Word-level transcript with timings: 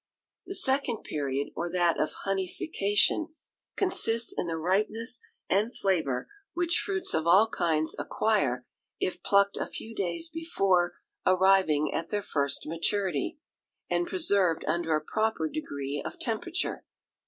The 0.47 0.55
second 0.55 1.03
period, 1.03 1.49
or 1.55 1.69
that 1.69 1.99
of 1.99 2.09
Honeyfication, 2.25 3.35
consists 3.75 4.33
in 4.35 4.47
the 4.47 4.57
ripeness 4.57 5.19
and 5.47 5.77
flavour 5.77 6.27
which 6.55 6.79
fruits 6.79 7.13
of 7.13 7.27
all 7.27 7.47
kinds 7.47 7.95
acquire 7.99 8.65
if 8.99 9.21
plucked 9.21 9.57
a 9.57 9.67
few 9.67 9.93
days 9.93 10.27
before 10.27 10.93
arriving 11.23 11.93
at 11.93 12.09
their 12.09 12.23
first 12.23 12.65
maturity, 12.65 13.37
and 13.91 14.07
preserved 14.07 14.65
under 14.67 14.95
a 14.95 15.01
proper 15.05 15.47
degree 15.47 16.01
of 16.03 16.17
temperature. 16.19 16.83